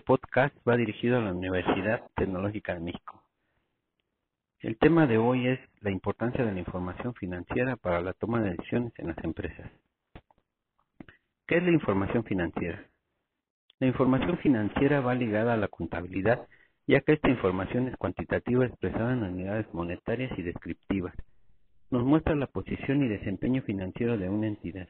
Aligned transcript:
podcast 0.00 0.56
va 0.66 0.76
dirigido 0.76 1.18
a 1.18 1.20
la 1.20 1.32
Universidad 1.32 2.02
Tecnológica 2.16 2.74
de 2.74 2.80
México. 2.80 3.22
El 4.60 4.78
tema 4.78 5.06
de 5.06 5.18
hoy 5.18 5.46
es 5.46 5.60
la 5.80 5.90
importancia 5.90 6.44
de 6.44 6.52
la 6.52 6.58
información 6.58 7.14
financiera 7.14 7.76
para 7.76 8.00
la 8.00 8.12
toma 8.12 8.40
de 8.40 8.50
decisiones 8.50 8.92
en 8.96 9.08
las 9.08 9.18
empresas. 9.22 9.70
¿Qué 11.46 11.58
es 11.58 11.62
la 11.62 11.70
información 11.70 12.24
financiera? 12.24 12.84
La 13.78 13.86
información 13.86 14.38
financiera 14.38 15.00
va 15.00 15.14
ligada 15.14 15.52
a 15.52 15.58
la 15.58 15.68
contabilidad, 15.68 16.48
ya 16.86 17.00
que 17.00 17.12
esta 17.12 17.28
información 17.28 17.88
es 17.88 17.96
cuantitativa 17.96 18.64
expresada 18.64 19.12
en 19.12 19.22
unidades 19.22 19.66
monetarias 19.74 20.32
y 20.38 20.42
descriptivas. 20.42 21.14
Nos 21.90 22.04
muestra 22.04 22.34
la 22.34 22.46
posición 22.46 23.02
y 23.02 23.08
desempeño 23.08 23.62
financiero 23.62 24.16
de 24.16 24.28
una 24.28 24.46
entidad. 24.46 24.88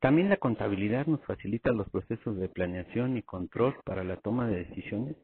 También 0.00 0.28
la 0.28 0.36
contabilidad 0.36 1.06
nos 1.06 1.24
facilita 1.24 1.72
los 1.72 1.88
procesos 1.88 2.36
de 2.36 2.48
planeación 2.48 3.16
y 3.16 3.22
control 3.22 3.76
para 3.84 4.04
la 4.04 4.16
toma 4.16 4.46
de 4.46 4.64
decisiones. 4.64 5.16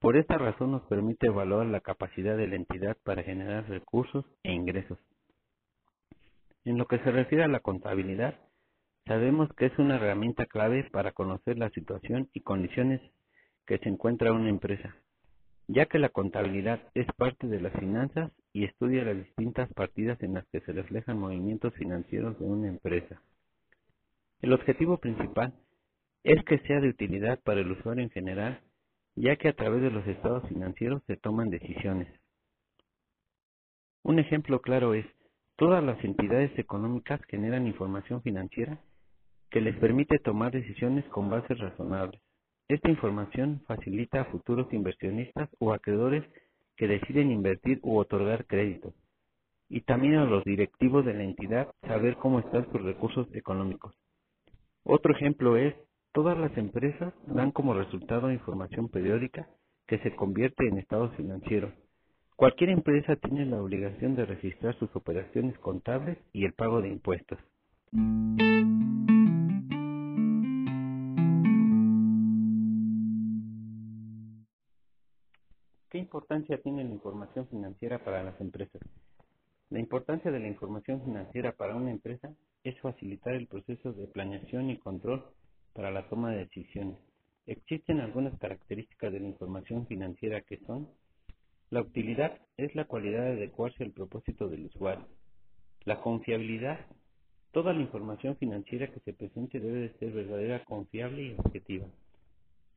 Por 0.00 0.16
esta 0.16 0.36
razón 0.36 0.72
nos 0.72 0.82
permite 0.82 1.28
evaluar 1.28 1.66
la 1.66 1.80
capacidad 1.80 2.36
de 2.36 2.48
la 2.48 2.56
entidad 2.56 2.96
para 3.04 3.22
generar 3.22 3.68
recursos 3.68 4.24
e 4.42 4.52
ingresos. 4.52 4.98
En 6.64 6.76
lo 6.76 6.86
que 6.86 6.98
se 6.98 7.10
refiere 7.10 7.44
a 7.44 7.48
la 7.48 7.60
contabilidad, 7.60 8.34
sabemos 9.06 9.48
que 9.54 9.66
es 9.66 9.78
una 9.78 9.96
herramienta 9.96 10.46
clave 10.46 10.88
para 10.90 11.12
conocer 11.12 11.56
la 11.56 11.70
situación 11.70 12.28
y 12.34 12.40
condiciones 12.40 13.00
que 13.66 13.78
se 13.78 13.88
encuentra 13.88 14.32
una 14.32 14.50
empresa, 14.50 14.96
ya 15.68 15.86
que 15.86 15.98
la 16.00 16.08
contabilidad 16.08 16.80
es 16.94 17.06
parte 17.16 17.46
de 17.46 17.60
las 17.60 17.72
finanzas 17.74 18.32
y 18.52 18.64
estudia 18.64 19.04
las 19.04 19.16
distintas 19.16 19.72
partidas 19.72 20.20
en 20.22 20.34
las 20.34 20.46
que 20.48 20.60
se 20.60 20.72
reflejan 20.72 21.18
movimientos 21.18 21.72
financieros 21.74 22.38
de 22.38 22.44
una 22.44 22.68
empresa. 22.68 23.22
El 24.42 24.54
objetivo 24.54 24.96
principal 24.96 25.52
es 26.24 26.42
que 26.44 26.58
sea 26.60 26.80
de 26.80 26.88
utilidad 26.88 27.40
para 27.42 27.60
el 27.60 27.70
usuario 27.70 28.02
en 28.02 28.10
general, 28.10 28.62
ya 29.14 29.36
que 29.36 29.48
a 29.48 29.52
través 29.52 29.82
de 29.82 29.90
los 29.90 30.06
estados 30.06 30.48
financieros 30.48 31.02
se 31.06 31.18
toman 31.18 31.50
decisiones. 31.50 32.08
Un 34.02 34.18
ejemplo 34.18 34.62
claro 34.62 34.94
es, 34.94 35.04
todas 35.56 35.84
las 35.84 36.02
entidades 36.02 36.58
económicas 36.58 37.20
generan 37.28 37.66
información 37.66 38.22
financiera 38.22 38.80
que 39.50 39.60
les 39.60 39.76
permite 39.76 40.18
tomar 40.18 40.52
decisiones 40.52 41.04
con 41.10 41.28
bases 41.28 41.58
razonables. 41.58 42.22
Esta 42.68 42.88
información 42.88 43.62
facilita 43.66 44.22
a 44.22 44.24
futuros 44.26 44.72
inversionistas 44.72 45.50
o 45.58 45.74
acreedores 45.74 46.24
que 46.76 46.88
deciden 46.88 47.30
invertir 47.30 47.78
u 47.82 47.98
otorgar 47.98 48.46
crédito, 48.46 48.94
y 49.68 49.82
también 49.82 50.14
a 50.14 50.24
los 50.24 50.44
directivos 50.44 51.04
de 51.04 51.12
la 51.12 51.24
entidad 51.24 51.68
saber 51.82 52.16
cómo 52.16 52.38
están 52.38 52.64
sus 52.72 52.80
recursos 52.80 53.26
económicos. 53.34 53.94
Otro 54.84 55.14
ejemplo 55.14 55.56
es, 55.56 55.74
todas 56.12 56.38
las 56.38 56.56
empresas 56.56 57.12
dan 57.26 57.52
como 57.52 57.74
resultado 57.74 58.32
información 58.32 58.88
periódica 58.88 59.48
que 59.86 59.98
se 59.98 60.14
convierte 60.16 60.66
en 60.66 60.78
estados 60.78 61.14
financieros. 61.16 61.72
Cualquier 62.36 62.70
empresa 62.70 63.16
tiene 63.16 63.44
la 63.44 63.60
obligación 63.60 64.16
de 64.16 64.24
registrar 64.24 64.74
sus 64.78 64.94
operaciones 64.96 65.58
contables 65.58 66.16
y 66.32 66.46
el 66.46 66.54
pago 66.54 66.80
de 66.80 66.88
impuestos. 66.88 67.38
¿Qué 75.90 75.98
importancia 75.98 76.62
tiene 76.62 76.84
la 76.84 76.90
información 76.90 77.46
financiera 77.48 77.98
para 77.98 78.22
las 78.22 78.40
empresas? 78.40 78.80
La 79.68 79.80
importancia 79.80 80.30
de 80.30 80.38
la 80.38 80.48
información 80.48 81.04
financiera 81.04 81.52
para 81.52 81.76
una 81.76 81.90
empresa 81.90 82.32
facilitar 82.80 83.34
el 83.34 83.46
proceso 83.46 83.92
de 83.92 84.06
planeación 84.06 84.70
y 84.70 84.78
control 84.78 85.24
para 85.72 85.90
la 85.90 86.08
toma 86.08 86.32
de 86.32 86.44
decisiones. 86.44 86.98
Existen 87.46 88.00
algunas 88.00 88.38
características 88.38 89.12
de 89.12 89.20
la 89.20 89.28
información 89.28 89.86
financiera 89.86 90.40
que 90.42 90.58
son 90.66 90.88
la 91.70 91.82
utilidad 91.82 92.36
es 92.56 92.74
la 92.74 92.84
cualidad 92.84 93.22
de 93.22 93.32
adecuarse 93.32 93.84
al 93.84 93.92
propósito 93.92 94.48
del 94.48 94.66
usuario. 94.66 95.06
La 95.84 96.00
confiabilidad. 96.00 96.80
Toda 97.52 97.72
la 97.72 97.80
información 97.80 98.36
financiera 98.36 98.88
que 98.88 98.98
se 99.00 99.12
presente 99.12 99.60
debe 99.60 99.82
de 99.82 99.98
ser 99.98 100.10
verdadera, 100.10 100.64
confiable 100.64 101.22
y 101.22 101.34
objetiva. 101.38 101.86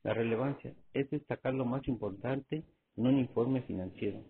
La 0.03 0.13
relevancia 0.13 0.73
es 0.93 1.09
destacar 1.09 1.55
lo 1.55 1.65
más 1.65 1.87
importante 1.87 2.63
en 2.95 3.07
un 3.07 3.17
informe 3.17 3.63
financiero. 3.63 4.23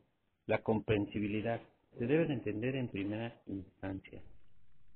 La 0.47 0.61
comprensibilidad 0.61 1.59
se 1.97 2.07
debe 2.07 2.25
de 2.25 2.33
entender 2.33 2.77
en 2.77 2.87
primera 2.87 3.35
instancia. 3.47 4.21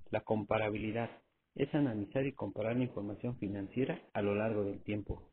La 0.10 0.22
comparabilidad 0.22 1.10
es 1.56 1.74
analizar 1.76 2.26
y 2.26 2.34
comparar 2.34 2.76
la 2.78 2.84
información 2.84 3.38
financiera 3.38 4.00
a 4.14 4.22
lo 4.22 4.36
largo 4.36 4.64
del 4.64 4.82
tiempo. 4.84 5.24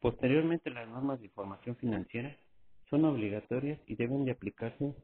Posteriormente, 0.00 0.70
las 0.70 0.88
normas 0.88 1.18
de 1.18 1.26
información 1.26 1.76
financiera 1.76 2.36
son 2.90 3.04
obligatorias 3.04 3.80
y 3.86 3.96
deben 3.96 4.24
de 4.24 4.32
aplicarse 4.32 4.94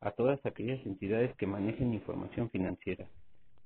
a 0.00 0.10
todas 0.12 0.44
aquellas 0.44 0.84
entidades 0.84 1.34
que 1.36 1.46
manejen 1.46 1.94
información 1.94 2.50
financiera. 2.50 3.08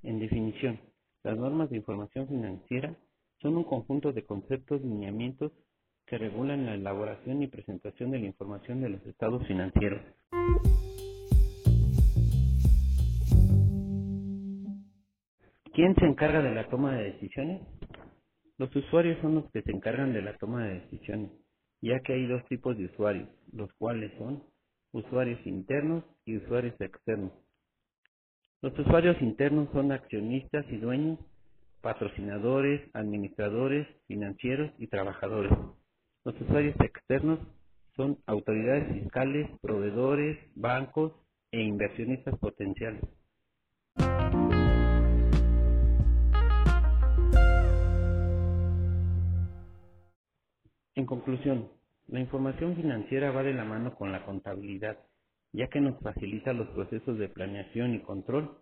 En 0.03 0.19
definición, 0.19 0.79
las 1.23 1.37
normas 1.37 1.69
de 1.69 1.77
información 1.77 2.27
financiera 2.27 2.95
son 3.41 3.57
un 3.57 3.63
conjunto 3.63 4.13
de 4.13 4.23
conceptos 4.23 4.79
y 4.81 4.87
lineamientos 4.87 5.51
que 6.05 6.17
regulan 6.17 6.65
la 6.65 6.75
elaboración 6.75 7.41
y 7.41 7.47
presentación 7.47 8.11
de 8.11 8.19
la 8.19 8.27
información 8.27 8.81
de 8.81 8.89
los 8.89 9.05
estados 9.05 9.45
financieros. 9.47 10.01
¿Quién 15.75 15.93
se 15.95 16.05
encarga 16.05 16.41
de 16.41 16.55
la 16.55 16.69
toma 16.69 16.95
de 16.95 17.11
decisiones? 17.11 17.61
Los 18.57 18.73
usuarios 18.73 19.19
son 19.21 19.35
los 19.35 19.51
que 19.51 19.61
se 19.61 19.71
encargan 19.73 20.13
de 20.13 20.21
la 20.21 20.37
toma 20.37 20.63
de 20.63 20.79
decisiones, 20.79 21.31
ya 21.81 21.99
que 21.99 22.13
hay 22.13 22.27
dos 22.27 22.45
tipos 22.45 22.77
de 22.77 22.85
usuarios, 22.85 23.27
los 23.51 23.73
cuales 23.73 24.13
son 24.17 24.41
usuarios 24.93 25.37
internos 25.45 26.05
y 26.23 26.37
usuarios 26.37 26.79
externos. 26.79 27.33
Los 28.61 28.79
usuarios 28.79 29.21
internos 29.21 29.67
son 29.73 29.91
accionistas 29.91 30.65
y 30.69 30.77
dueños, 30.77 31.19
patrocinadores, 31.81 32.81
administradores, 32.93 33.85
financieros 34.07 34.71
y 34.79 34.87
trabajadores. 34.87 35.51
Los 36.23 36.39
usuarios 36.39 36.75
externos 36.79 37.39
son 37.97 38.17
autoridades 38.27 38.93
fiscales, 38.93 39.49
proveedores, 39.61 40.39
bancos 40.55 41.11
e 41.51 41.61
inversionistas 41.61 42.39
potenciales. 42.39 43.03
En 50.95 51.05
conclusión, 51.05 51.69
la 52.07 52.21
información 52.21 52.75
financiera 52.77 53.31
va 53.31 53.43
de 53.43 53.53
la 53.53 53.65
mano 53.65 53.95
con 53.95 54.13
la 54.13 54.25
contabilidad, 54.25 54.97
ya 55.51 55.67
que 55.67 55.81
nos 55.81 55.99
facilita 56.01 56.53
los 56.53 56.69
procesos 56.69 57.17
de 57.17 57.27
planeación 57.27 57.95
y 57.95 57.99
control. 57.99 58.57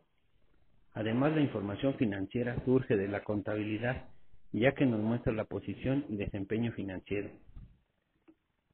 Además, 0.94 1.34
la 1.36 1.42
información 1.42 1.94
financiera 1.96 2.64
surge 2.66 2.98
de 2.98 3.08
la 3.08 3.24
contabilidad, 3.24 4.10
ya 4.52 4.74
que 4.74 4.86
nos 4.86 5.00
muestra 5.00 5.32
la 5.32 5.46
posición 5.46 6.06
y 6.10 6.18
desempeño 6.18 6.72
financiero. 6.72 7.30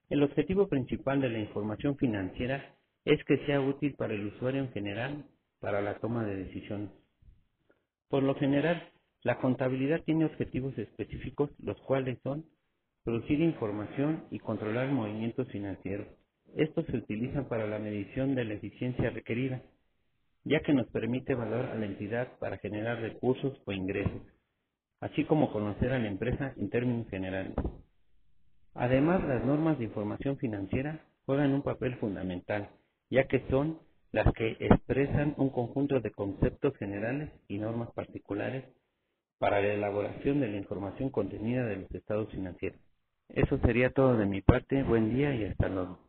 El 0.10 0.24
objetivo 0.24 0.70
principal 0.70 1.20
de 1.20 1.30
la 1.30 1.40
información 1.40 1.98
financiera 1.98 2.76
es 3.04 3.22
que 3.26 3.46
sea 3.46 3.60
útil 3.60 3.94
para 3.96 4.14
el 4.14 4.28
usuario 4.28 4.62
en 4.62 4.72
general 4.72 5.26
para 5.60 5.82
la 5.82 6.00
toma 6.00 6.26
de 6.26 6.46
decisiones. 6.46 6.92
Por 8.08 8.24
lo 8.24 8.36
general, 8.36 8.90
la 9.24 9.38
contabilidad 9.40 10.02
tiene 10.04 10.26
objetivos 10.26 10.78
específicos, 10.78 11.52
los 11.60 11.78
cuales 11.82 12.18
son 12.24 12.46
producir 13.10 13.42
información 13.42 14.26
y 14.30 14.38
controlar 14.38 14.92
movimientos 14.92 15.48
financieros. 15.48 16.06
Estos 16.56 16.86
se 16.86 16.98
utilizan 16.98 17.50
para 17.50 17.66
la 17.66 17.80
medición 17.80 18.36
de 18.36 18.46
la 18.46 18.54
eficiencia 18.54 19.10
requerida, 19.10 19.64
ya 20.44 20.60
que 20.60 20.76
nos 20.76 20.86
permite 20.90 21.34
evaluar 21.34 21.72
a 21.72 21.76
la 21.76 21.88
entidad 21.88 22.38
para 22.38 22.60
generar 22.60 23.02
recursos 23.02 23.60
o 23.66 23.72
ingresos, 23.72 24.22
así 25.00 25.26
como 25.26 25.52
conocer 25.52 25.92
a 25.92 25.98
la 25.98 26.08
empresa 26.08 26.54
en 26.56 26.70
términos 26.70 27.10
generales. 27.10 27.56
Además, 28.76 29.24
las 29.28 29.44
normas 29.44 29.80
de 29.80 29.86
información 29.86 30.38
financiera 30.38 31.04
juegan 31.26 31.54
un 31.54 31.64
papel 31.64 31.96
fundamental, 31.96 32.70
ya 33.10 33.24
que 33.24 33.44
son 33.50 33.80
las 34.12 34.32
que 34.34 34.56
expresan 34.60 35.34
un 35.38 35.50
conjunto 35.50 36.00
de 36.00 36.12
conceptos 36.12 36.78
generales 36.78 37.32
y 37.48 37.58
normas 37.58 37.90
particulares 37.94 38.66
para 39.40 39.62
la 39.62 39.74
elaboración 39.74 40.42
de 40.42 40.50
la 40.50 40.58
información 40.58 41.10
contenida 41.10 41.66
de 41.66 41.78
los 41.78 41.92
estados 41.96 42.30
financieros. 42.30 42.80
Eso 43.30 43.60
sería 43.60 43.92
todo 43.92 44.18
de 44.18 44.26
mi 44.26 44.42
parte. 44.42 44.84
Buen 44.84 45.14
día 45.16 45.36
y 45.36 45.46
hasta 45.46 45.70
luego. 45.70 46.00